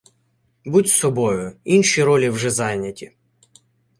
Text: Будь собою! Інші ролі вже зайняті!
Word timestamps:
Будь 0.65 0.89
собою! 0.89 1.55
Інші 1.63 2.03
ролі 2.03 2.29
вже 2.29 2.49
зайняті! 2.49 3.11